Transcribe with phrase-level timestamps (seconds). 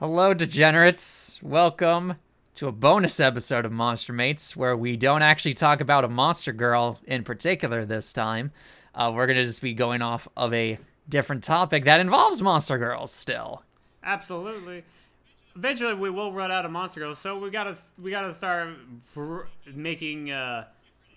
[0.00, 1.40] Hello, degenerates.
[1.42, 2.14] Welcome
[2.54, 6.52] to a bonus episode of Monster Mates where we don't actually talk about a monster
[6.52, 8.52] girl in particular this time.
[8.94, 12.78] Uh, we're going to just be going off of a different topic that involves monster
[12.78, 13.64] girls still.
[14.04, 14.84] Absolutely.
[15.56, 18.76] Eventually, we will run out of monster girls, so we gotta we gotta start
[19.74, 20.66] making uh,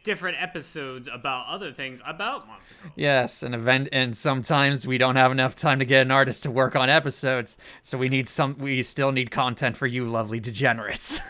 [0.04, 2.76] different episodes about other things about monster.
[2.96, 6.52] Yes, an event, and sometimes we don't have enough time to get an artist to
[6.52, 8.58] work on episodes, so we need some.
[8.58, 11.20] We still need content for you, lovely degenerates.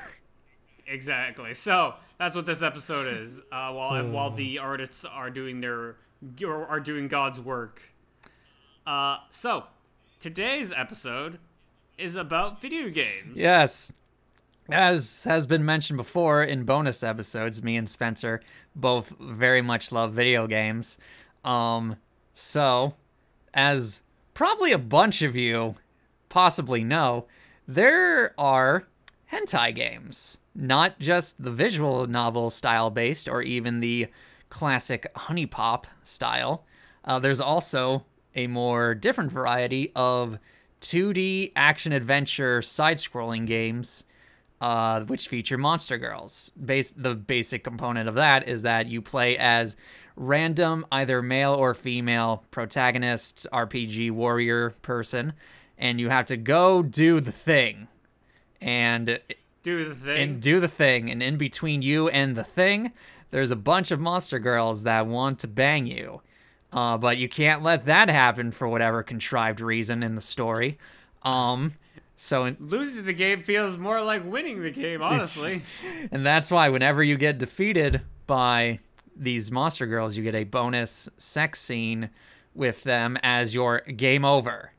[0.91, 1.53] Exactly.
[1.53, 3.39] So that's what this episode is.
[3.51, 5.95] Uh, while while the artists are doing their
[6.45, 7.81] are doing God's work.
[8.85, 9.65] Uh, so
[10.19, 11.39] today's episode
[11.97, 13.35] is about video games.
[13.35, 13.93] Yes.
[14.69, 18.41] As has been mentioned before in bonus episodes, me and Spencer
[18.75, 20.97] both very much love video games.
[21.43, 21.95] Um,
[22.33, 22.93] so,
[23.53, 24.01] as
[24.33, 25.75] probably a bunch of you
[26.29, 27.25] possibly know,
[27.67, 28.87] there are
[29.31, 34.07] hentai games, not just the visual novel style based or even the
[34.49, 36.65] classic HuniePop style.
[37.05, 40.39] Uh, there's also a more different variety of
[40.81, 44.03] 2D action adventure side scrolling games,
[44.61, 46.51] uh, which feature monster girls.
[46.63, 49.75] Base the basic component of that is that you play as
[50.15, 55.33] random, either male or female protagonist, RPG warrior person,
[55.77, 57.87] and you have to go do the thing.
[58.61, 59.19] And
[59.63, 60.17] Do the thing.
[60.17, 61.09] and do the thing.
[61.09, 62.91] And in between you and the thing,
[63.31, 66.21] there's a bunch of monster girls that want to bang you.
[66.71, 70.77] Uh, but you can't let that happen for whatever contrived reason in the story.
[71.23, 71.73] Um,
[72.23, 75.63] so, in, Losing the game feels more like winning the game, honestly.
[76.11, 78.77] and that's why whenever you get defeated by
[79.15, 82.11] these monster girls, you get a bonus sex scene
[82.53, 84.71] with them as your game over.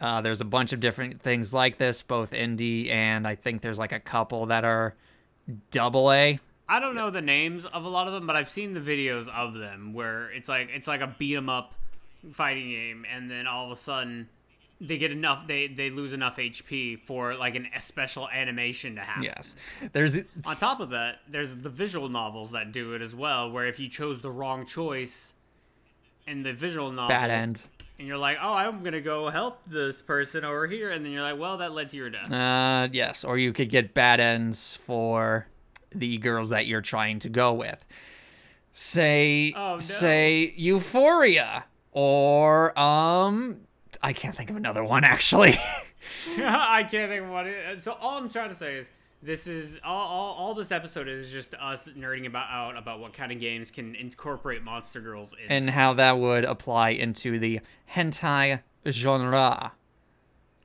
[0.00, 3.80] Uh, there's a bunch of different things like this, both indie and I think there's
[3.80, 4.94] like a couple that are
[5.72, 6.38] double A.
[6.68, 9.26] I don't know the names of a lot of them, but I've seen the videos
[9.28, 11.74] of them where it's like it's like a beat 'em up
[12.32, 14.28] fighting game, and then all of a sudden
[14.86, 19.00] they get enough they they lose enough HP for like an, a special animation to
[19.00, 19.24] happen.
[19.24, 19.56] Yes,
[19.92, 23.66] there's On top of that, there's the visual novels that do it as well, where
[23.66, 25.32] if you chose the wrong choice
[26.26, 27.62] in the visual novel, bad end.
[27.98, 31.22] and you're like, oh, I'm gonna go help this person over here, and then you're
[31.22, 32.30] like, well, that led to your death.
[32.32, 35.46] Uh, yes, or you could get bad ends for
[35.94, 37.84] the girls that you're trying to go with.
[38.72, 39.78] Say, Oh, no.
[39.78, 43.58] say Euphoria, or um,
[44.04, 45.58] I can't think of another one actually.
[46.38, 47.82] I can't think of what it.
[47.82, 48.90] So all I'm trying to say is
[49.22, 53.14] this is all, all, all this episode is just us nerding about out about what
[53.14, 55.50] kind of games can incorporate monster girls in.
[55.50, 57.60] and how that would apply into the
[57.90, 59.72] hentai genre.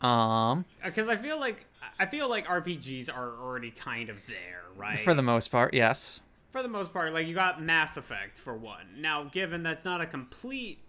[0.01, 1.65] Um, Because I feel like
[1.97, 4.99] I feel like RPGs are already kind of there, right?
[4.99, 6.19] for the most part, yes.
[6.51, 8.85] for the most part, like you got Mass Effect for one.
[8.97, 10.79] Now, given that's not a complete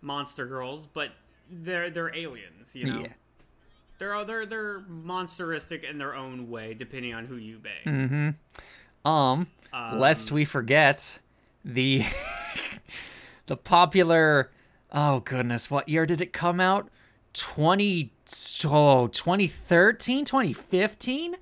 [0.00, 1.10] monster girls, but
[1.50, 3.00] they're they're aliens, you know.
[3.00, 3.12] Yeah.
[3.98, 8.36] They're they're they're monsteristic in their own way, depending on who you bang.
[9.04, 9.08] Mm-hmm.
[9.08, 9.46] Um,
[9.94, 11.18] lest we forget
[11.64, 12.04] the
[13.46, 14.50] the popular
[14.92, 16.88] oh goodness, what year did it come out?
[17.34, 18.10] 20
[18.64, 21.36] oh, 2013, 2015?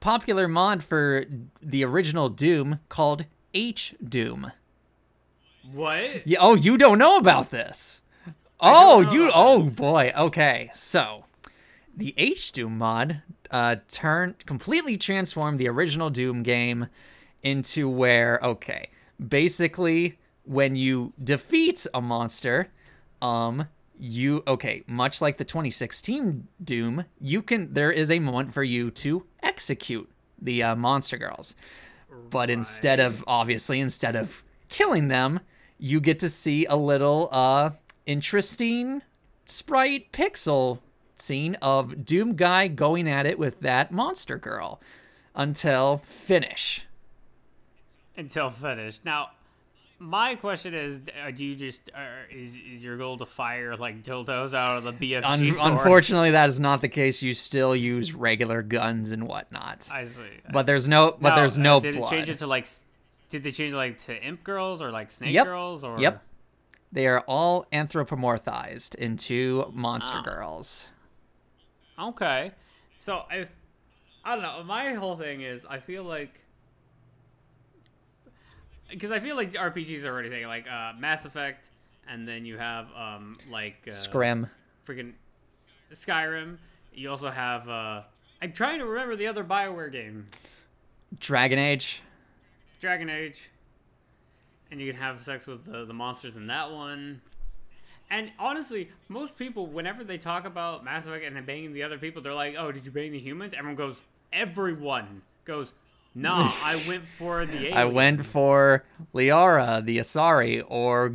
[0.00, 1.24] Popular mod for
[1.62, 4.52] the original Doom called H Doom.
[5.70, 6.26] What?
[6.26, 8.02] Yeah, oh, you don't know about this.
[8.66, 10.10] Oh, you oh boy.
[10.16, 10.70] Okay.
[10.74, 11.24] So,
[11.94, 13.20] the H Doom mod
[13.50, 16.86] uh turned completely transformed the original Doom game
[17.42, 18.88] into where okay,
[19.28, 22.68] basically when you defeat a monster,
[23.20, 28.64] um you okay, much like the 2016 Doom, you can there is a moment for
[28.64, 30.10] you to execute
[30.40, 31.54] the uh, monster girls.
[32.30, 35.40] But instead of obviously instead of killing them,
[35.76, 37.70] you get to see a little uh
[38.06, 39.02] interesting
[39.46, 40.78] sprite pixel
[41.16, 44.80] scene of Doom guy going at it with that monster girl
[45.34, 46.84] until finish.
[48.16, 49.04] Until finished.
[49.04, 49.30] Now,
[49.98, 51.98] my question is: uh, Do you just uh,
[52.30, 55.24] is is your goal to fire like dildos out of the BFG?
[55.24, 57.22] Un- unfortunately, that is not the case.
[57.22, 59.88] You still use regular guns and whatnot.
[59.92, 60.10] I see.
[60.48, 62.12] I but there's no, but Now, there's uh, no did blood.
[62.12, 62.68] it change it to like?
[63.30, 65.46] Did they change it like to imp girls or like snake Yep.
[65.46, 65.98] girls or?
[66.00, 66.22] Yep.
[66.94, 70.22] They are all anthropomorphized into monster Ah.
[70.22, 70.86] girls.
[71.98, 72.52] Okay.
[73.00, 73.50] So if
[74.24, 76.40] I don't know, my whole thing is I feel like
[78.88, 81.68] because I feel like RPGs are already like uh, Mass Effect,
[82.08, 84.48] and then you have um like uh, Scrim.
[84.86, 85.14] freaking
[85.92, 86.58] Skyrim
[86.94, 87.68] You also have.
[87.68, 88.02] Uh,
[88.40, 90.26] I'm trying to remember the other Bioware game,
[91.18, 92.02] Dragon Age.
[92.80, 93.50] Dragon Age.
[94.70, 97.20] And you can have sex with the, the monsters in that one.
[98.10, 101.98] And honestly, most people, whenever they talk about Mass Effect and then banging the other
[101.98, 104.00] people, they're like, "Oh, did you bang the humans?" Everyone goes,
[104.32, 105.72] "Everyone goes,
[106.14, 107.76] nah, I went for the alien.
[107.76, 108.84] I went for
[109.14, 111.12] Liara, the Asari, or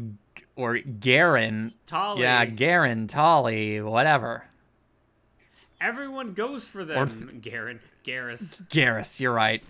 [0.56, 1.74] or Garen.
[1.88, 2.22] Tali.
[2.22, 4.44] Yeah, Garen, Tali, whatever.
[5.82, 7.40] Everyone goes for them.
[7.42, 8.62] Garen, Garrus.
[8.68, 9.64] Garrus, you're right.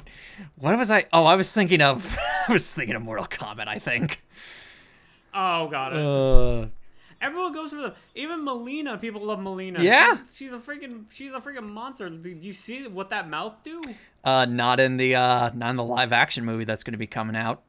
[0.56, 1.06] What was I?
[1.14, 2.18] Oh, I was thinking of.
[2.48, 3.68] I was thinking of Mortal Kombat.
[3.68, 4.22] I think.
[5.34, 6.00] Oh, got it.
[6.00, 6.68] Uh,
[7.22, 7.94] Everyone goes for them.
[8.16, 9.80] Even Mileena, people love Mileena.
[9.84, 10.18] Yeah.
[10.28, 12.10] She's, she's a freaking she's a freaking monster.
[12.10, 13.84] Did you see what that mouth do?
[14.24, 17.08] uh, not in the uh, not in the live action movie that's going to be
[17.08, 17.62] coming out.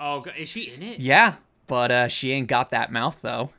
[0.00, 0.98] Oh, is she in it?
[0.98, 1.34] Yeah,
[1.66, 3.50] but uh, she ain't got that mouth though.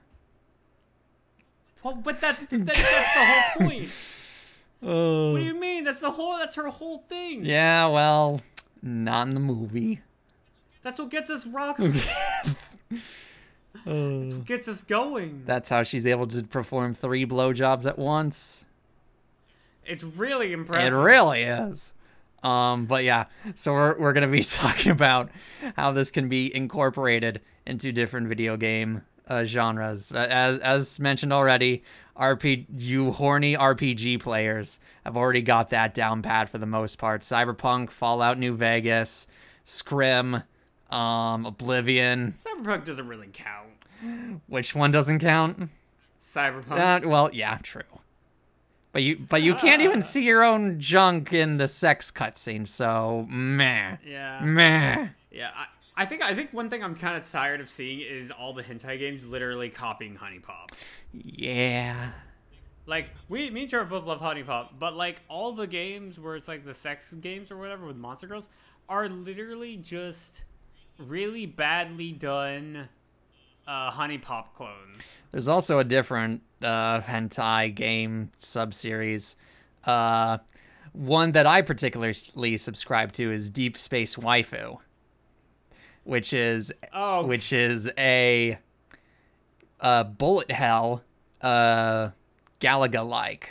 [1.83, 3.94] Well, but that's that, that's the whole point.
[4.83, 5.83] Uh, What do you mean?
[5.83, 6.38] That's the whole.
[6.38, 7.45] That's her whole thing.
[7.45, 8.42] yeah, well,
[8.81, 10.01] not in the movie.
[10.83, 11.80] That's what gets us rock.
[13.88, 15.42] Uh, gets us going.
[15.45, 18.63] that's how she's able to perform three blowjobs at once.
[19.86, 20.94] It's really impressive.
[20.94, 21.94] It really is.
[22.44, 23.25] Um, but yeah,
[23.56, 25.31] so we're we're gonna be talking about
[25.77, 29.01] how this can be incorporated into different video game
[29.31, 30.12] uh, genres.
[30.12, 31.83] As as mentioned already,
[32.18, 37.22] RP you horny RPG players have already got that down pat for the most part.
[37.22, 39.28] Cyberpunk, Fallout New Vegas,
[39.63, 40.44] Scrim,
[40.89, 42.36] um, Oblivion.
[42.44, 43.69] Cyberpunk doesn't really count.
[44.48, 45.69] Which one doesn't count?
[46.34, 47.06] Cyberpunk.
[47.06, 47.84] Uh, well, yeah, true.
[48.92, 53.25] But you but you can't even see your own junk in the sex cutscene, so
[53.30, 53.95] meh.
[54.06, 54.42] yeah.
[54.44, 55.07] Meh.
[55.31, 55.51] Yeah.
[55.56, 55.68] I,
[56.01, 58.63] I think I think one thing I'm kind of tired of seeing is all the
[58.63, 60.71] hentai games literally copying HuniePop.
[61.13, 62.09] Yeah.
[62.88, 66.48] Like we, me and Trevor both love HuniePop, but like all the games where it's
[66.48, 68.48] like the sex games or whatever with monster girls
[68.89, 70.42] are literally just
[70.98, 72.89] really badly done
[73.68, 75.03] uh, HuniePop clones.
[75.30, 79.36] There's also a different uh, hentai game subseries.
[79.86, 80.39] Uh,
[80.94, 84.80] one that I particularly subscribe to is Deep Space Waifu,
[86.03, 88.57] which is Oh, which is a,
[89.80, 91.03] a bullet hell
[91.42, 92.09] uh
[92.59, 93.50] Galaga like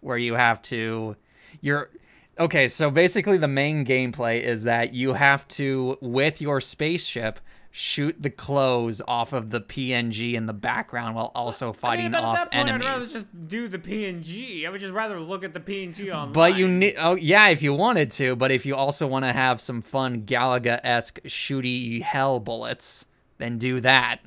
[0.00, 1.16] where you have to
[1.60, 1.90] you're
[2.38, 7.40] okay so basically the main gameplay is that you have to with your spaceship
[7.74, 12.14] shoot the clothes off of the PNG in the background while also I mean, fighting
[12.14, 12.86] off at that point, enemies.
[12.86, 14.66] I'd rather just do the PNG.
[14.66, 16.32] I would just rather look at the PNG online.
[16.34, 18.36] But you need, oh yeah, if you wanted to.
[18.36, 23.06] But if you also want to have some fun Galaga esque shooty hell bullets,
[23.38, 24.20] then do that.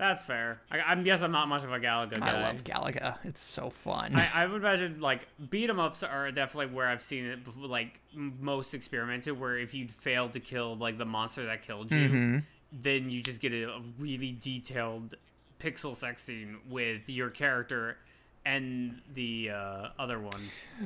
[0.00, 0.62] That's fair.
[0.70, 2.30] I, I guess I'm not much of a Galaga guy.
[2.30, 3.16] I love Galaga.
[3.24, 4.16] It's so fun.
[4.16, 8.00] I, I would imagine like beat 'em ups are definitely where I've seen it like
[8.14, 9.38] most experimented.
[9.38, 12.38] Where if you fail to kill like the monster that killed you, Mm-hmm.
[12.72, 15.16] then you just get a, a really detailed
[15.60, 17.98] pixel sex scene with your character
[18.46, 20.40] and the uh, other one.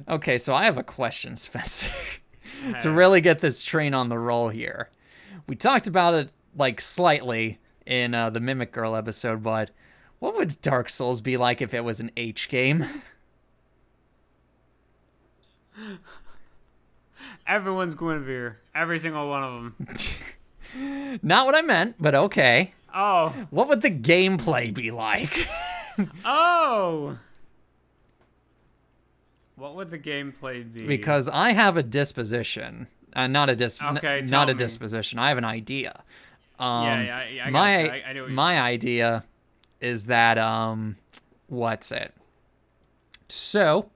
[0.09, 1.89] okay, so I have a question, Spencer.
[2.81, 4.91] to really get this train on the roll here,
[5.47, 9.71] we talked about it like slightly in uh, the Mimic Girl episode, but
[10.19, 12.87] what would Dark Souls be like if it was an H game?
[17.47, 18.55] Everyone's Gwynevere.
[18.75, 21.19] Every single one of them.
[21.23, 22.73] Not what I meant, but okay.
[22.95, 23.29] Oh.
[23.51, 25.47] What would the gameplay be like?
[26.25, 27.17] Oh.
[29.55, 30.85] What would the gameplay be?
[30.89, 35.21] because I have a disposition, uh, not a dis, n- Okay, not tell a disposition.
[35.21, 36.03] I have an idea.
[36.59, 37.89] Um, yeah, yeah, I, I my.
[37.89, 39.25] I, I my idea
[39.81, 40.97] is that um,
[41.49, 42.15] what's it?
[43.29, 43.91] So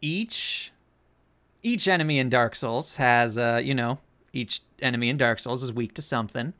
[0.00, 0.72] each
[1.62, 3.98] each enemy in Dark Souls has uh, you know,
[4.32, 6.52] each enemy in Dark Souls is weak to something.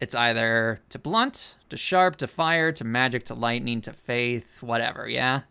[0.00, 5.06] It's either to blunt, to sharp, to fire, to magic, to lightning, to faith, whatever,
[5.06, 5.42] yeah?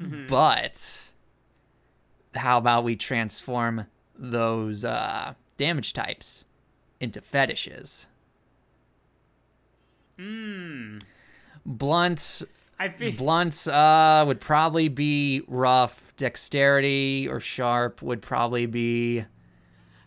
[0.00, 0.28] Mhm.
[0.28, 1.08] But
[2.36, 6.44] how about we transform those uh, damage types
[7.00, 8.06] into fetishes?
[10.18, 11.02] Mm.
[11.64, 12.42] Blunt,
[12.78, 16.02] I think blunt uh, would probably be rough.
[16.16, 19.26] Dexterity or sharp would probably be.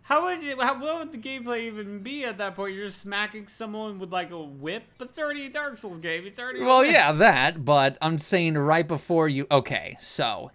[0.01, 2.73] how would you, how, what would the gameplay even be at that point?
[2.73, 6.25] You're just smacking someone with like a whip, but it's already a Dark Souls game.
[6.25, 7.63] It's already Well, yeah, that.
[7.63, 9.45] But I'm saying right before you.
[9.51, 10.49] Okay, so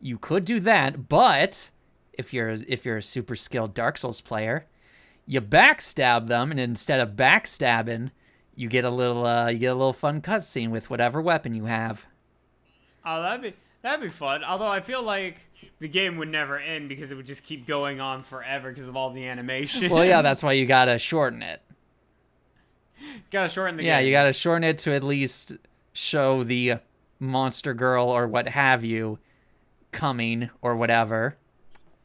[0.00, 1.70] you could do that, but
[2.14, 4.64] if you're if you're a super skilled Dark Souls player,
[5.30, 8.10] you backstab them, and instead of backstabbing,
[8.56, 11.66] you get a little uh, you get a little fun cutscene with whatever weapon you
[11.66, 12.04] have.
[13.06, 14.42] Oh, that'd be that'd be fun.
[14.42, 15.36] Although I feel like
[15.78, 18.96] the game would never end because it would just keep going on forever because of
[18.96, 19.88] all the animation.
[19.92, 21.62] Well, yeah, that's why you gotta shorten it.
[23.30, 23.86] gotta shorten the game.
[23.86, 24.08] Yeah, game.
[24.08, 25.52] you gotta shorten it to at least
[25.92, 26.74] show the
[27.20, 29.20] monster girl or what have you
[29.92, 31.36] coming or whatever.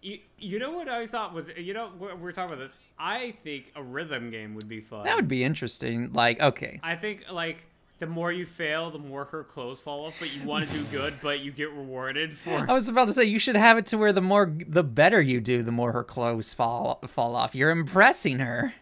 [0.04, 2.78] You, you know what I thought was you know we we're talking about this.
[2.98, 5.06] I think a rhythm game would be fun.
[5.06, 6.14] That would be interesting.
[6.14, 7.58] Like, okay, I think like
[8.00, 10.16] the more you fail, the more her clothes fall off.
[10.20, 12.66] But you want to do good, but you get rewarded for.
[12.70, 15.22] I was about to say you should have it to where the more the better
[15.22, 17.56] you do, the more her clothes fall fall off.
[17.56, 18.74] You're impressing her.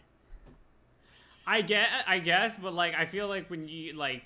[1.46, 4.24] I get, I guess, but like I feel like when you like,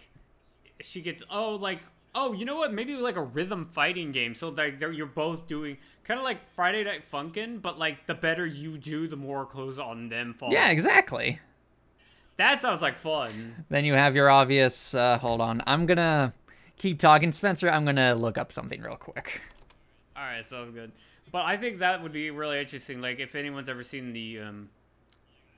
[0.81, 1.79] she gets oh like
[2.17, 4.33] oh you know what maybe like a rhythm fighting game.
[4.33, 8.45] So like you're both doing kind of like Friday Night Funkin', but like the better
[8.45, 10.51] you do, the more clothes on them fall.
[10.51, 11.39] Yeah, exactly.
[12.37, 13.65] that sounds like fun.
[13.69, 14.93] Then you have your obvious.
[14.93, 16.33] Uh, hold on, I'm gonna
[16.77, 17.69] keep talking, Spencer.
[17.69, 19.39] I'm gonna look up something real quick.
[20.15, 20.91] All right, sounds good.
[21.31, 22.99] But I think that would be really interesting.
[22.99, 24.69] Like if anyone's ever seen the um,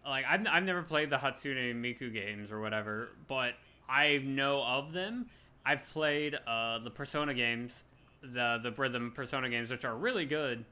[0.05, 3.53] like I've I've never played the Hatsune Miku games or whatever, but
[3.87, 5.27] I know of them.
[5.69, 7.83] I've played uh the Persona games,
[8.21, 10.65] the the rhythm Persona games, which are really good.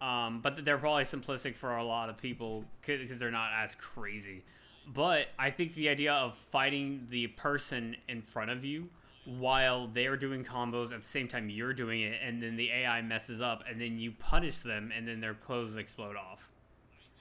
[0.00, 4.42] Um, but they're probably simplistic for a lot of people because they're not as crazy.
[4.84, 8.88] But I think the idea of fighting the person in front of you
[9.24, 13.00] while they're doing combos at the same time you're doing it, and then the AI
[13.02, 16.48] messes up, and then you punish them, and then their clothes explode off.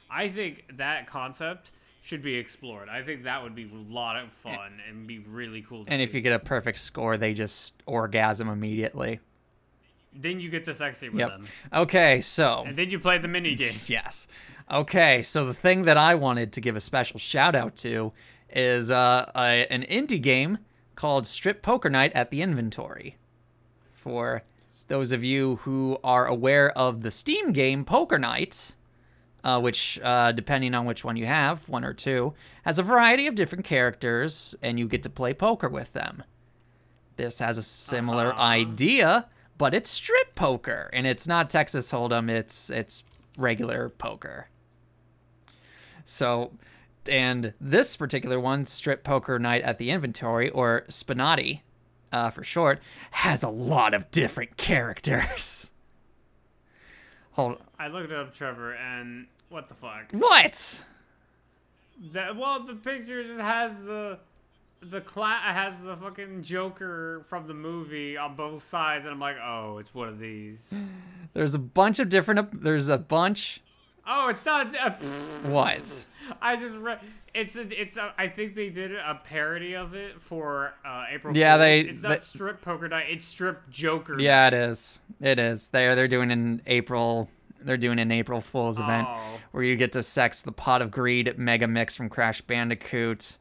[0.09, 1.69] I think that concept
[2.01, 2.89] should be explored.
[2.89, 5.85] I think that would be a lot of fun and be really cool.
[5.85, 6.03] To And see.
[6.03, 9.19] if you get a perfect score, they just orgasm immediately.
[10.13, 11.29] then you get the sexy with Yep.
[11.29, 13.71] them, Okay, so and then you play the mini game.
[13.85, 14.27] Yes.
[14.69, 18.11] Okay, so the thing that I wanted to give a special shout out to
[18.49, 20.57] is uh, a, an indie game
[20.95, 23.15] called Strip Poker Night at the Inventory.
[23.93, 24.43] For
[24.89, 28.73] those of you who are aware of the Steam game Poker Night,
[29.43, 32.33] uh, which, uh, depending on which one you have, one or two,
[32.63, 36.23] has a variety of different characters, and you get to play poker with them.
[37.17, 38.41] This has a similar Uh-huh.
[38.41, 42.29] idea, but it's strip poker, and it's not Texas Hold'em.
[42.29, 43.03] It's it's
[43.37, 44.47] regular poker.
[46.03, 46.51] So,
[47.07, 51.61] and this particular one, Strip Poker Night at the Inventory, or SPNATI
[52.11, 52.79] uh, for short,
[53.11, 55.71] has a lot of different characters.
[57.33, 57.61] Hold.
[57.81, 60.11] I looked up Trevor, and what the fuck?
[60.11, 60.83] What?
[62.13, 64.19] That well, the picture just has the
[64.83, 69.37] the cla- has the fucking Joker from the movie on both sides, and I'm like,
[69.43, 70.59] oh, it's one of these.
[71.33, 72.63] There's a bunch of different.
[72.63, 73.61] There's a bunch.
[74.05, 74.75] Oh, it's not.
[74.75, 74.91] Uh,
[75.49, 76.05] What?
[76.39, 76.99] I just read.
[77.33, 81.35] It's a, it's a, I think they did a parody of it for uh, April.
[81.35, 81.61] Yeah, Fool's.
[81.61, 83.05] they- It's not they- strip poker night.
[83.09, 84.19] It's strip Joker.
[84.19, 84.99] Yeah, it is.
[85.19, 85.69] It is.
[85.69, 87.27] They're they're doing an April.
[87.63, 89.39] They're doing an April Fool's event Oh.
[89.51, 93.37] where you get to sex the Pot of Greed, Mega Mix from Crash Bandicoot,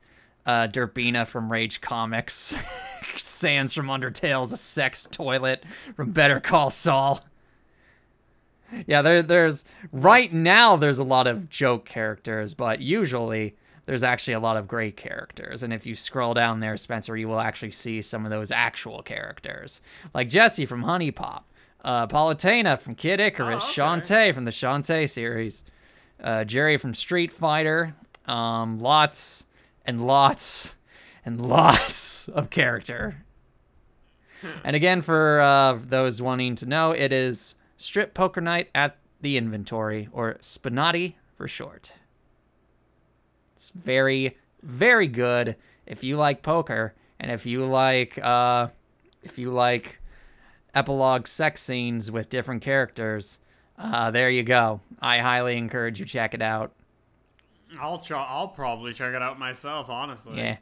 [0.47, 2.55] uh, Derpina from Rage Comics,
[3.17, 5.65] Sans from Undertale's a sex toilet
[5.97, 7.21] from Better Call Saul.
[8.87, 14.35] Yeah, there there's right now there's a lot of joke characters, but usually there's actually
[14.35, 15.65] a lot of great characters.
[15.65, 19.03] And if you scroll down there, Spencer, you will actually see some of those actual
[19.03, 19.81] characters.
[20.15, 21.43] Like Jessie from HuniePop,
[21.85, 23.81] uh Palutena from Kid Icarus, Oh, okay.
[23.81, 25.65] Shantae from the Shantae series,
[26.23, 27.95] uh Juri from Street Fighter,
[28.27, 29.45] um lots
[29.87, 30.75] and lots
[31.25, 33.25] and lots of character.
[34.65, 39.37] And again, for uh, those wanting to know, it is Strip Poker Night at the
[39.37, 41.93] Inventory, or SPNATI for short.
[43.55, 45.57] It's very, very good
[45.87, 48.69] if you like poker, and if you like, uh,
[49.23, 50.00] if you like
[50.75, 53.39] epilogue sex scenes with different characters.
[53.79, 54.81] Uh, there you go.
[55.00, 56.73] I highly encourage you check it out.
[57.81, 58.27] I'll try.
[58.29, 60.37] I'll probably check it out myself, honestly.
[60.39, 60.57] Yeah,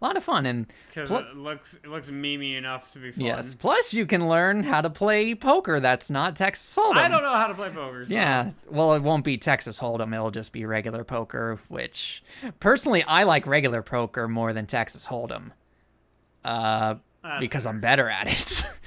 [0.00, 3.12] a lot of fun and Because Pl- it looks it looks memey enough to be
[3.12, 3.24] fun.
[3.24, 3.54] yes.
[3.54, 5.78] Plus, you can learn how to play poker.
[5.80, 6.96] That's not Texas Hold'em.
[6.96, 8.04] I don't know how to play poker.
[8.04, 8.12] So.
[8.12, 10.12] Yeah, well, it won't be Texas Hold'em.
[10.12, 12.22] It'll just be regular poker, which
[12.60, 15.52] personally I like regular poker more than Texas Hold'em,
[16.44, 17.72] uh, That's because fair.
[17.72, 18.62] I'm better at it.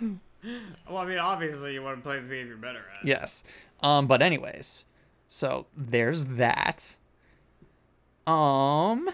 [0.00, 3.06] Well, I mean, obviously you want to play the game you're better at.
[3.06, 3.44] yes.
[3.82, 4.84] Um, but anyways,
[5.28, 6.94] so there's that.
[8.26, 9.08] Um,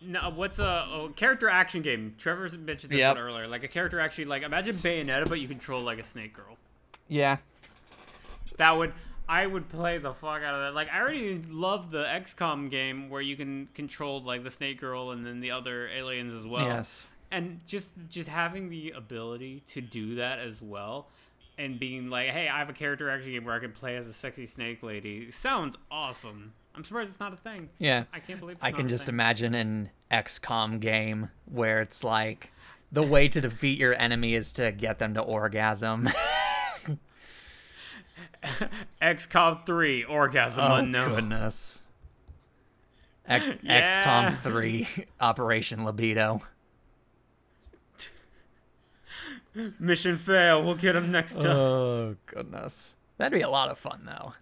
[0.00, 2.14] No, what's a, character action game?
[2.18, 3.16] Trevor mentioned this Yep.
[3.16, 3.48] one earlier.
[3.48, 6.56] Like a character action, like imagine Bayonetta, but you control like a snake girl.
[7.08, 7.38] yeah,
[8.56, 8.92] That would
[9.28, 10.74] I would play the fuck out of that.
[10.74, 15.12] Like I already love the XCOM game where you can control like the snake girl
[15.12, 16.64] and then the other aliens as well.
[16.66, 21.08] yes, and just just having the ability to do that as well
[21.58, 24.06] and being like hey i have a character action game where i can play as
[24.06, 28.04] a sexy snake lady sounds awesome i'm surprised it's not a thing Yeah.
[28.12, 29.14] i can't believe it's I can just thing.
[29.14, 32.50] imagine an XCOM game where it's like
[32.92, 36.08] the way to defeat your enemy is to get them to orgasm.
[39.02, 41.82] xcom 3 orgasm oh unknown goodness.
[43.26, 44.32] X- Yeah.
[44.32, 44.88] XCOM 3
[45.20, 46.40] Operation Libido.
[49.78, 52.94] Mission fail we'll get him next time Oh goodness.
[53.18, 54.32] That'd be a lot of fun though.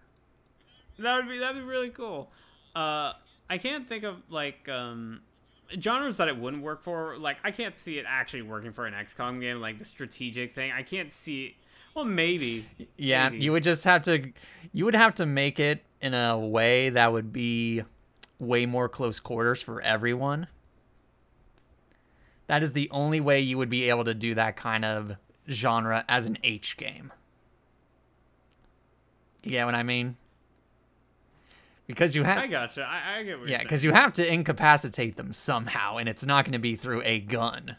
[0.99, 2.31] That would be that'd be really cool.
[2.75, 3.13] Uh,
[3.49, 5.21] I can't think of like um,
[5.81, 7.17] genres that it wouldn't work for.
[7.17, 10.71] Like I can't see it actually working for an XCOM game, like the strategic thing.
[10.71, 11.55] I can't see.
[11.95, 12.65] Well, maybe.
[12.97, 13.43] Yeah, Maybe.
[13.43, 14.31] you would just have to
[14.71, 17.83] you would have to make it in a way that would be
[18.39, 20.47] way more close quarters for everyone.
[22.49, 25.15] That is the only way you would be able to do that kind of
[25.47, 27.13] genre as an H game.
[29.43, 30.17] You get what I mean?
[31.85, 32.81] Because you have, I gotcha.
[32.81, 33.51] I, I get what yeah, you're saying.
[33.51, 37.03] Yeah, because you have to incapacitate them somehow, and it's not going to be through
[37.05, 37.75] a gun.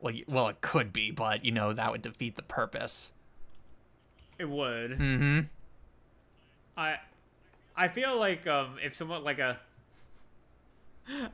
[0.00, 3.12] Well, you, well, it could be, but you know that would defeat the purpose.
[4.40, 4.90] it would.
[4.90, 5.40] Mm-hmm.
[6.76, 6.96] I
[7.76, 9.60] I feel like um, if someone like a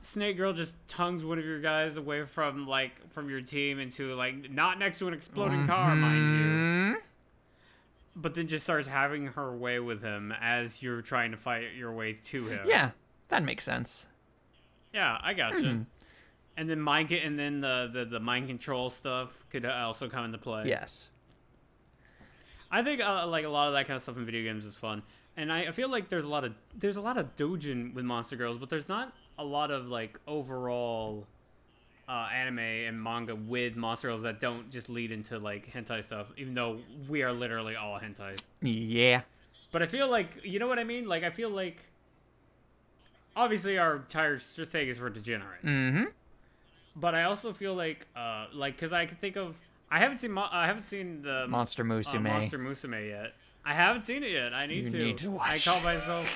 [0.01, 4.13] snake girl just tongues one of your guys away from like from your team into
[4.15, 6.45] like not next to an exploding car, mind you.
[6.45, 6.95] Mhm.
[8.15, 11.91] but then just starts having her way with him as you're trying to fight your
[11.91, 12.59] way to him.
[12.67, 12.91] Yeah,
[13.29, 14.05] that makes sense.
[14.93, 15.57] yeah, I gotcha.
[15.57, 15.85] Mhm.
[16.55, 20.37] And then mind and then the, the the mind control stuff could also come into
[20.37, 20.67] play.
[20.67, 21.09] Yes.
[22.69, 24.75] I think uh, like a lot of that kind of stuff in video games is
[24.75, 25.03] fun,
[25.37, 28.05] and I, I feel like there's a lot of there's a lot of dojin with
[28.05, 31.25] Monster Girls, but there's not a lot of like overall
[32.07, 36.27] uh, anime and manga with Monster Girls that don't just lead into like hentai stuff.
[36.37, 38.37] Even though we are literally all hentai.
[38.61, 39.21] Yeah.
[39.71, 41.07] But I feel like you know what I mean.
[41.07, 41.77] Like I feel like
[43.35, 46.03] obviously our entire thing is for degenerates, Mm-hmm.
[46.95, 49.55] but I also feel like uh like because I can think of
[49.89, 52.21] I haven't seen Mo- I haven't seen the Monster uh, Musume.
[52.23, 53.33] Monster Musume yet.
[53.65, 54.53] I haven't seen it yet.
[54.53, 54.97] I need You to.
[55.05, 55.67] need to watch.
[55.67, 56.27] I call myself.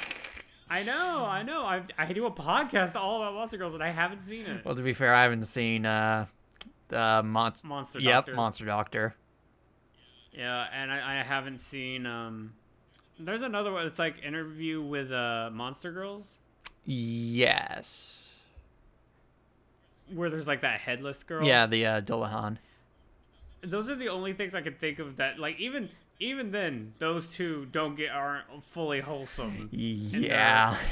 [0.69, 1.63] I know, I know.
[1.65, 4.65] I I do a podcast all about Monster Girls and I haven't seen it.
[4.65, 6.25] Well, to be fair, I haven't seen uh,
[6.89, 7.67] the monster.
[7.67, 8.36] Monster Yep, Doctor.
[8.36, 9.15] Monster Doctor.
[10.34, 12.53] Yeah, and I, I haven't seen um.
[13.19, 13.88] There's another one.
[13.88, 16.27] It's like interview with uh Monster Girls.
[16.86, 18.34] Yes.
[20.13, 21.45] where there's like that headless girl.
[21.45, 22.58] Yeah, the uh, Dullahan.
[23.62, 27.27] Those are the only things I could think of that like even even then those
[27.27, 29.69] two don't get aren't fully wholesome.
[29.71, 30.75] Yeah.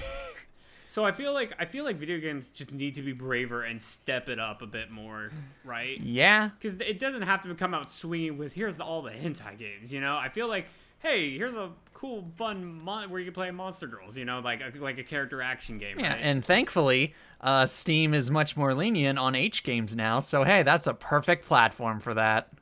[0.87, 3.81] So I feel like I feel like video games just need to be braver and
[3.81, 5.29] step it up a bit more,
[5.65, 5.99] right?
[5.99, 6.51] yeah.
[6.57, 9.91] Because it doesn't have to come out swinging with here's the, all the hentai games,
[9.91, 10.15] you know.
[10.15, 10.67] I feel like
[10.99, 14.61] hey, here's a cool fun mon- where you can play Monster Girls, you know, like
[14.61, 15.99] a, like a character action game.
[15.99, 16.21] Yeah, right?
[16.21, 20.21] and thankfully, uh, Steam is much more lenient on H games now.
[20.21, 22.53] So hey, that's a perfect platform for that.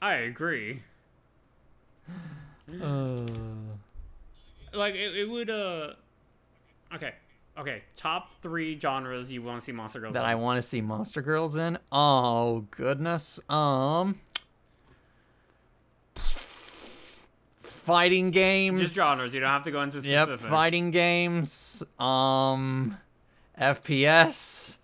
[0.00, 0.82] I agree.
[2.80, 3.26] Uh,
[4.72, 5.92] like it, it would uh
[6.94, 7.12] okay
[7.58, 10.30] okay top three genres you want to see monster girls that in.
[10.30, 11.78] I want to see Monster Girls in.
[11.90, 13.38] Oh goodness.
[13.48, 14.18] Um.
[17.60, 18.80] Fighting games.
[18.80, 22.96] just genres you don't have to go into Yep, fighting games, um,
[23.60, 24.76] FPS,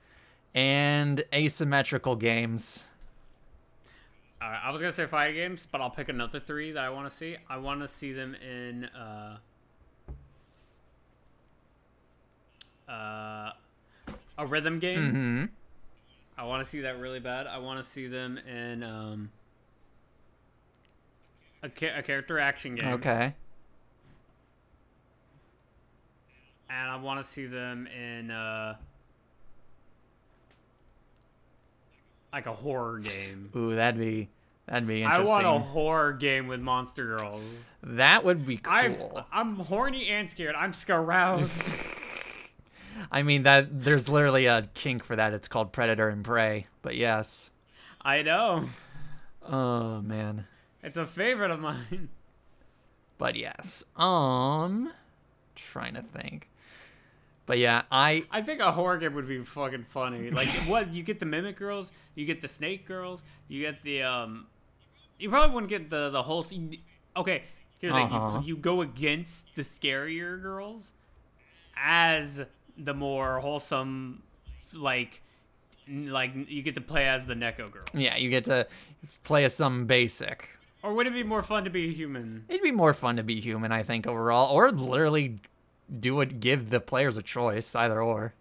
[0.52, 2.83] and asymmetrical games.
[4.40, 7.11] Right, i was gonna say fighting games but i'll pick another three that i want
[7.11, 9.37] to see i want to see them in uh
[12.88, 13.53] uh
[14.38, 15.44] a rhythm game Mm-hmm.
[16.40, 19.31] i want to see that really bad i want to see them in um
[21.62, 23.35] a, ca- a character action game Okay.
[26.70, 28.77] and I want to see them in uh,
[32.32, 33.50] like a horror game.
[33.56, 34.28] Ooh, that'd be
[34.66, 35.26] that'd be interesting.
[35.26, 37.42] I want a horror game with monster girls.
[37.82, 39.24] That would be I'm cool.
[39.32, 40.54] I'm horny and scared.
[40.54, 41.62] I'm scaroused.
[43.12, 45.32] I mean that there's literally a kink for that.
[45.32, 46.66] It's called Predator and Prey.
[46.82, 47.50] But yes.
[48.02, 48.68] I know.
[49.46, 50.46] Oh man.
[50.82, 52.08] It's a favorite of mine.
[53.16, 53.84] But yes.
[53.96, 54.92] Um
[55.54, 56.48] trying to think.
[57.48, 60.30] But yeah, I I think a horror game would be fucking funny.
[60.30, 64.02] Like what you get the mimic girls, you get the snake girls, you get the
[64.02, 64.46] um
[65.18, 66.46] you probably wouldn't get the the whole
[67.16, 67.42] Okay,
[67.78, 68.30] here's the Uh-huh.
[68.34, 68.42] thing.
[68.42, 70.92] You, you go against the scarier girls
[71.76, 72.42] as
[72.76, 74.22] the more wholesome
[74.74, 75.22] like
[75.88, 77.84] like you get to play as the Neko girl.
[77.94, 78.66] Yeah, you get to
[79.24, 80.46] play as some basic.
[80.82, 82.44] Or would it be more fun to be a human?
[82.48, 85.40] It'd be more fun to be human, I think, overall, or literally
[86.01, 88.35] do it, give the players a choice, either or.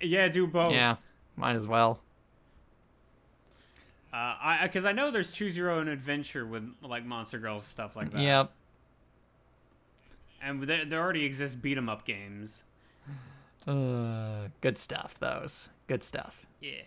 [0.00, 0.72] Yeah, do both.
[0.72, 0.96] Yeah,
[1.36, 2.00] might as well.
[4.12, 7.94] Uh, I because I know there's choose your own adventure with like Monster Girls stuff
[7.94, 8.20] like that.
[8.20, 8.52] Yep.
[10.42, 12.64] And there, there already exists beat 'em up games.
[13.66, 15.14] Uh, good stuff.
[15.20, 16.44] Those good stuff.
[16.60, 16.82] Yeah.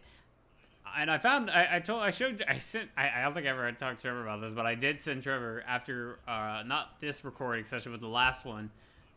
[0.97, 3.51] And I found I, I told I showed I sent I, I don't think I
[3.51, 7.23] ever talked to Trevor about this, but I did send Trevor after uh not this
[7.23, 8.69] recording session but the last one.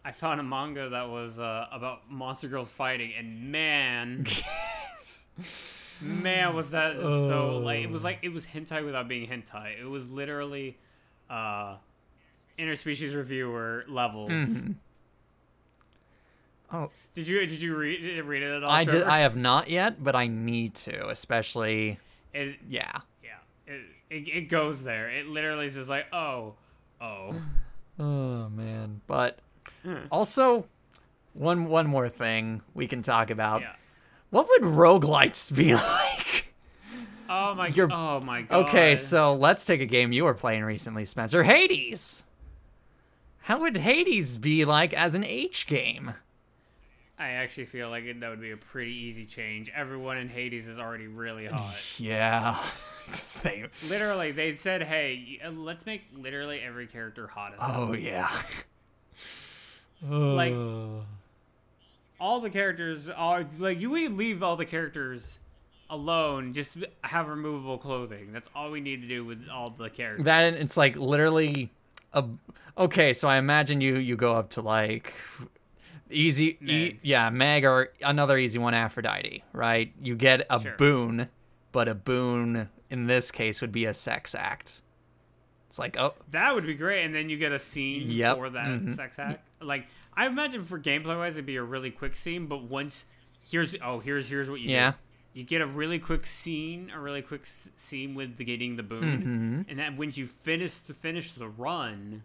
[0.06, 4.24] I found a manga that was uh, about monster girls fighting, and man,
[6.00, 9.80] man, was that just so like it was like it was hentai without being hentai.
[9.80, 10.78] It was literally
[11.28, 11.74] uh
[12.56, 14.30] interspecies reviewer levels.
[14.30, 14.72] Mm-hmm.
[16.72, 18.70] Oh, Did you did you read did you read it at all?
[18.70, 19.02] I did.
[19.02, 21.98] I have not yet, but I need to, especially.
[22.32, 23.00] It, Yeah.
[23.24, 23.30] yeah,
[23.66, 25.10] it, it, it goes there.
[25.10, 26.54] It literally is just like, oh,
[27.00, 27.34] oh.
[27.98, 29.00] Oh man.
[29.08, 29.38] But.
[30.10, 30.66] Also,
[31.34, 33.60] one one more thing we can talk about.
[33.62, 33.74] Yeah.
[34.30, 36.52] What would roguelites be like?
[37.28, 37.68] Oh my.
[37.68, 38.66] You're- oh my god.
[38.68, 41.42] Okay, so let's take a game you were playing recently, Spencer.
[41.42, 42.24] Hades.
[43.40, 46.14] How would Hades be like as an H game?
[47.18, 49.70] I actually feel like it, that would be a pretty easy change.
[49.74, 51.82] Everyone in Hades is already really hot.
[51.96, 52.58] Yeah.
[53.42, 57.92] they, literally, they said, "Hey, uh, let's make literally every character hot as hell." oh
[60.02, 60.54] Like-
[62.18, 63.90] All the characters are like you.
[63.90, 65.38] would leave all the characters
[65.90, 66.52] alone.
[66.54, 68.32] Just have removable clothing.
[68.32, 70.24] That's all we need to do with all the characters.
[70.24, 71.70] that it's like literally
[72.14, 72.24] a
[72.78, 73.12] okay.
[73.12, 75.12] So I imagine you you go up to like
[76.10, 79.92] easy e, yeah Meg or another easy one Aphrodite, right?
[80.02, 80.74] You get a Sure.
[80.76, 81.28] boon,
[81.72, 84.80] but a boon in this case would be a sex act.
[85.76, 88.48] It's like oh That would be great, and then you get a scene Yep, for
[88.48, 88.96] that mhm.
[88.96, 89.46] sex act.
[89.60, 92.46] Like I imagine for gameplay wise, it'd be a really quick scene.
[92.46, 93.04] But once
[93.46, 94.92] here's oh here's here's what you Yeah.
[94.92, 94.96] do.
[95.34, 98.82] You get a really quick scene, a really quick s- scene with the getting the
[98.82, 99.70] boon, Mhm.
[99.70, 102.22] and then once you finish to finish the run,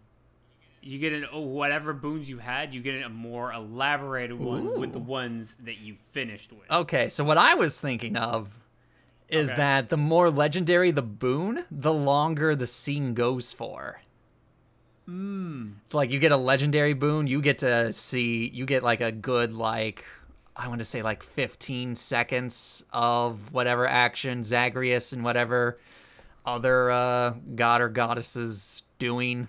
[0.80, 4.94] you get an oh whatever boons you had, you get a more elaborated one with
[4.94, 6.70] the ones that you finished with.
[6.70, 8.48] Okay, so what I was thinking of
[9.32, 9.56] is Okay.
[9.58, 14.00] that the more legendary the boon, the longer the scene goes for.
[15.08, 15.72] Mm.
[15.84, 19.10] It's like you get a legendary boon, you get to see, you get like a
[19.10, 20.04] good, like,
[20.54, 25.78] I want to say like 15 seconds of whatever action Zagreus and whatever
[26.44, 29.48] other uh, god or goddesses doing.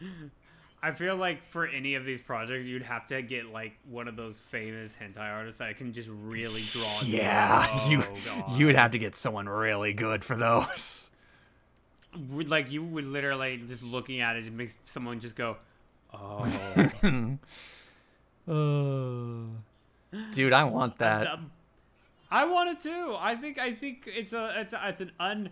[0.82, 4.16] I feel like for any of these projects, you'd have to get like one of
[4.16, 7.00] those famous hentai artists that can just really draw.
[7.02, 7.18] you.
[7.18, 8.58] Yeah, you Oh, God.
[8.58, 11.10] you would have to get someone really good for those.
[12.30, 15.58] Would- like you would literally just looking at it it makes someone just go,
[16.14, 16.46] oh.
[20.32, 21.26] Dude, I want that.
[21.28, 21.52] Um,
[22.30, 23.14] I want it too.
[23.18, 25.50] I think I think it's a it's a, it's an un.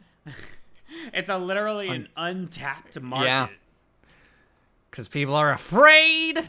[1.13, 3.27] it's a literally an untapped market.
[3.27, 3.47] Yeah.
[4.91, 6.49] Because people are afraid.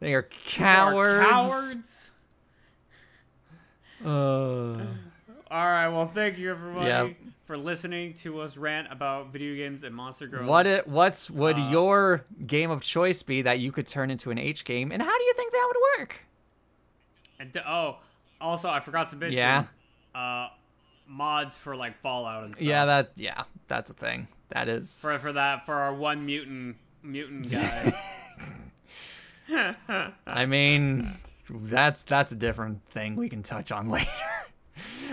[0.00, 1.28] They are cowards.
[1.30, 2.10] Cowards.
[4.04, 4.08] Uh,
[5.50, 5.88] All right.
[5.88, 7.16] Well, thank you everybody Yep.
[7.44, 10.48] for listening to us rant about video games and Monster Girls.
[10.48, 10.88] what it?
[10.88, 14.64] What's would Uh, your game of choice be that you could turn into an H
[14.64, 16.16] game, and how do you think that would work?
[17.38, 17.98] And d- oh,
[18.40, 19.36] also I forgot to mention.
[19.38, 19.64] Yeah.
[20.14, 20.48] Uh,
[21.06, 22.66] mods for like Fallout and stuff.
[22.66, 24.28] Yeah, that yeah, that's a thing.
[24.48, 25.00] That is.
[25.00, 27.92] For for that for our one mutant mutant guy.
[30.26, 31.16] I mean,
[31.48, 34.06] that's that's a different thing we can touch on later.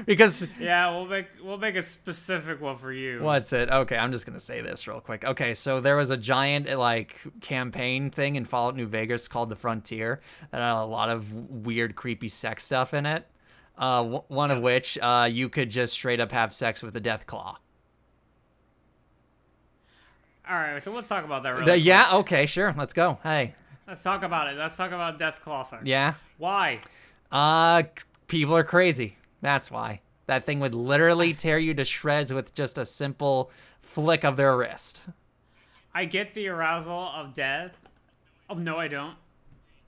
[0.06, 3.21] because yeah, we'll make we'll make a specific one for you.
[3.21, 3.69] What's it?
[3.69, 5.26] Okay, I'm just gonna say this real quick.
[5.26, 9.56] Okay, so there was a giant like campaign thing in Fallout New Vegas called the
[9.56, 10.21] Frontier
[10.52, 13.26] that had a lot of weird, creepy sex stuff in it.
[13.78, 17.00] Uh, w- one of which uh, you could just straight up have sex with a
[17.00, 17.58] death claw.
[20.49, 21.49] All right, so let's talk about that.
[21.51, 21.86] Really The- quick.
[21.86, 22.15] yeah.
[22.17, 22.45] Okay.
[22.45, 22.73] Sure.
[22.77, 23.19] Let's go.
[23.23, 23.53] Hey.
[23.88, 24.57] Let's talk about it.
[24.57, 25.65] Let's talk about Death Claw.
[25.83, 26.13] Yeah.
[26.38, 26.79] Why?
[27.31, 27.83] Uh,
[28.27, 29.17] people are crazy.
[29.41, 30.01] That's why.
[30.27, 34.55] That thing would literally tear you to shreds with just a simple flick of their
[34.57, 35.03] wrist.
[35.93, 37.71] I get the arousal of death.
[38.49, 39.15] Oh no, I don't.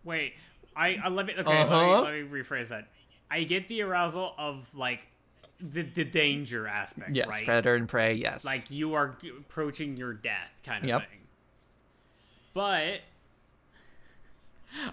[0.04, 0.34] Wait,
[0.76, 1.62] I, I let me okay.
[1.62, 2.02] Uh-huh.
[2.02, 2.88] Let, me, let me rephrase that.
[3.30, 5.08] I get the arousal of like
[5.60, 7.28] the the danger aspect, Yes.
[7.32, 7.46] right?
[7.46, 8.14] Predator and prey.
[8.14, 8.46] Yes.
[8.46, 11.10] Like you are approaching your death, kind of Yep.
[11.10, 11.20] thing.
[12.54, 13.02] But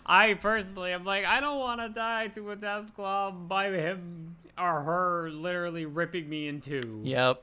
[0.04, 4.36] I personally am like, I don't want to die to a death claw by him
[4.58, 7.00] or her literally ripping me in two.
[7.04, 7.42] Yep.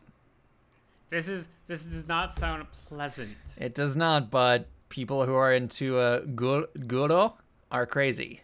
[1.09, 3.37] This is this does not sound pleasant.
[3.57, 7.33] It does not, but people who are into uh, gur- guro
[7.71, 8.41] are crazy.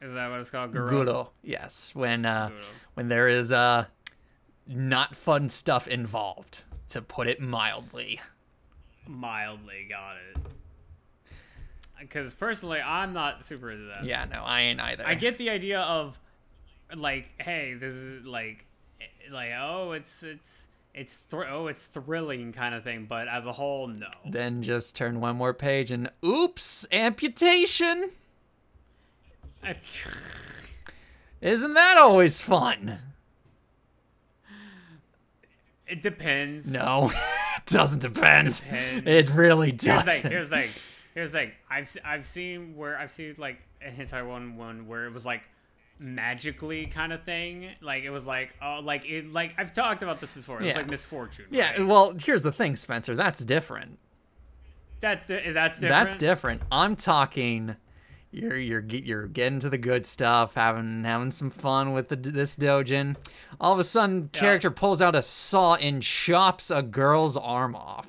[0.00, 0.72] Is that what it's called?
[0.72, 0.88] Guro?
[0.90, 1.90] Guro, yes.
[1.94, 2.64] When uh, Guro.
[2.94, 3.86] When there is uh,
[4.66, 8.20] not fun stuff involved, to put it mildly.
[9.06, 10.36] Mildly got it.
[11.98, 14.04] Because personally, I'm not super into that.
[14.04, 15.06] Yeah, no, I ain't either.
[15.06, 16.18] I get the idea of
[16.94, 18.66] like, hey, this is like,
[19.00, 23.06] eh, like, oh, it's it's it's thr- oh, it's thrilling kind of thing.
[23.08, 24.10] But as a whole, no.
[24.28, 28.10] Then just turn one more page and oops, amputation.
[31.42, 32.98] Isn't that always fun?
[35.86, 36.70] it depends.
[36.70, 37.10] No,
[37.56, 38.54] it doesn't depend.
[38.56, 39.06] Depends.
[39.08, 40.22] It really Here's the doesn't.
[40.22, 40.30] thing.
[40.30, 40.70] Here's the thing.
[41.14, 41.52] Here's the thing.
[41.68, 45.42] I've I've seen where I've seen like a hentai one one where it was like
[45.98, 47.68] magically kind of thing.
[47.82, 50.62] Like it was like oh like it like I've talked about this before.
[50.62, 51.46] It was like misfortune.
[51.50, 51.86] yeah, right?
[51.86, 53.14] well, here's the thing, Spencer.
[53.14, 53.98] That's different.
[55.00, 55.90] That's di- that's different.
[55.90, 56.62] That's different.
[56.70, 57.76] I'm talking.
[58.34, 62.56] You're you're you're getting to the good stuff, having having some fun with the, this
[62.56, 63.14] dojin.
[63.60, 64.40] All of a sudden, Yeah.
[64.40, 68.08] character pulls out a saw and chops a girl's arm off.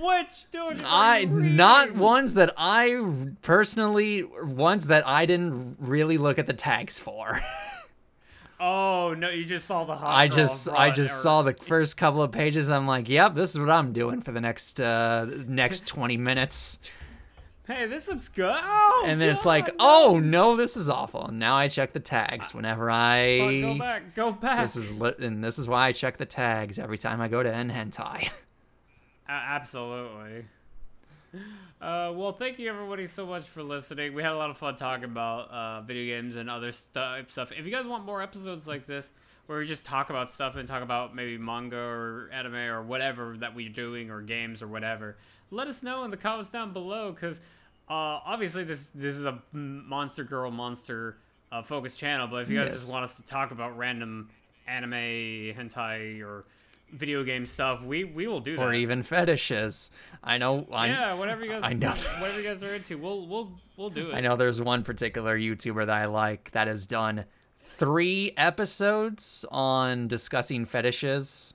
[0.00, 0.82] Which dude?
[0.84, 3.04] I not ones that I
[3.42, 7.40] personally ones that I didn't really look at the tags for.
[8.62, 9.30] Oh no!
[9.30, 10.14] You just saw the hot.
[10.14, 12.68] I just I just or- saw the first couple of pages.
[12.68, 16.78] I'm like, yep, this is what I'm doing for the next uh next 20 minutes.
[17.70, 18.58] Hey, this looks good.
[18.60, 19.72] Oh, And then it's like, no.
[19.78, 21.26] oh no, this is awful.
[21.28, 23.60] And now I check the tags whenever Fuck, I.
[23.60, 24.62] go back, go back.
[24.62, 27.42] This is lit, and this is why I check the tags every time I go
[27.44, 28.28] to N hentai.
[29.28, 30.46] A- absolutely.
[31.80, 34.14] Uh, well, thank you everybody so much for listening.
[34.14, 37.52] We had a lot of fun talking about uh, video games and other stu- stuff.
[37.52, 39.08] If you guys want more episodes like this,
[39.46, 43.36] where we just talk about stuff and talk about maybe manga or anime or whatever
[43.38, 45.16] that we're doing or games or whatever,
[45.50, 47.12] let us know in the comments down below.
[47.12, 47.40] Because
[47.90, 51.18] uh, obviously this this is a monster girl monster
[51.52, 52.26] uh, focused channel.
[52.28, 52.80] But if you guys Yes.
[52.80, 54.30] just want us to talk about random
[54.68, 56.44] anime, hentai, or
[56.92, 58.62] video game stuff, we we will do that.
[58.62, 59.90] or even fetishes.
[60.22, 60.66] I know.
[60.72, 61.90] I, yeah, whatever you guys, I know.
[62.20, 64.14] whatever you guys are into, we'll we'll we'll do it.
[64.14, 67.24] I know there's one particular YouTuber that I like that has done
[67.58, 71.54] three episodes on discussing fetishes.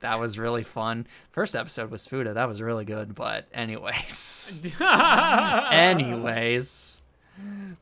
[0.00, 1.06] That was really fun.
[1.30, 2.34] First episode was Fuda.
[2.34, 3.14] That was really good.
[3.14, 4.62] But anyways,
[5.70, 7.02] anyways,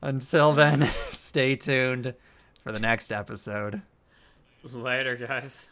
[0.03, 2.15] until then, stay tuned
[2.63, 3.83] for the next episode.
[4.73, 5.69] Later, guys.